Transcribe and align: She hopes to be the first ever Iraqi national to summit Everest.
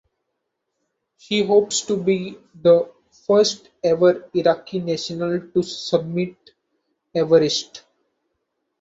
She 1.19 1.45
hopes 1.45 1.81
to 1.81 1.95
be 1.95 2.35
the 2.59 2.91
first 3.27 3.69
ever 3.83 4.27
Iraqi 4.33 4.79
national 4.79 5.41
to 5.53 5.61
summit 5.61 6.49
Everest. 7.13 7.83